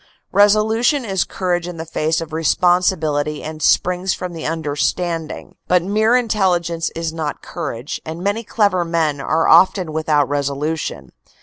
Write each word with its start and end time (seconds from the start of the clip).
Reso 0.33 0.65
lution 0.65 1.07
is 1.07 1.25
courage 1.25 1.67
in 1.67 1.77
the 1.77 1.85
face 1.85 2.21
of 2.21 2.33
responsibility 2.33 3.43
and 3.43 3.61
springs 3.61 4.15
from 4.15 4.33
the 4.33 4.47
understanding, 4.47 5.57
but 5.67 5.83
mere 5.83 6.15
intelligence 6.15 6.89
is 6.95 7.13
not 7.13 7.43
courage, 7.43 8.01
and 8.03 8.23
many 8.23 8.43
clever 8.43 8.83
men 8.83 9.21
are 9.21 9.47
often 9.47 9.93
without 9.93 10.27
resolution. 10.27 11.11